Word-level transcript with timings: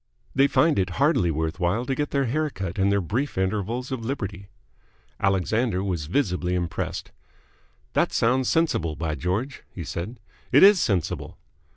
They 0.33 0.47
find 0.47 0.79
it 0.79 0.89
hardly 0.97 1.29
worth 1.29 1.59
while 1.59 1.85
to 1.85 1.93
get 1.93 2.09
their 2.09 2.25
hair 2.25 2.49
cut 2.49 2.79
in 2.79 2.89
their 2.89 3.01
brief 3.01 3.37
intervals 3.37 3.91
of 3.91 4.03
liberty." 4.03 4.47
Alexander 5.19 5.83
was 5.83 6.07
visibly 6.07 6.55
impressed. 6.55 7.11
"That 7.93 8.11
sounds 8.11 8.49
sensible, 8.49 8.95
by 8.95 9.13
George!" 9.13 9.61
he 9.69 9.83
said. 9.83 10.19
"It 10.51 10.63
is 10.63 10.79
sensible." 10.81 11.37